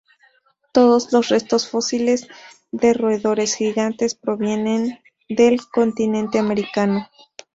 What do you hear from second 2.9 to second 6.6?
roedores gigantes provienen del continente